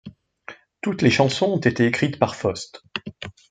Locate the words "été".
1.59-1.85